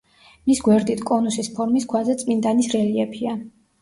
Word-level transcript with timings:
მის 0.51 0.61
გვერდით 0.67 1.03
კონუსის 1.11 1.49
ფორმის 1.59 1.87
ქვაზე 1.93 2.17
წმინდანის 2.23 2.71
რელიეფია. 2.77 3.37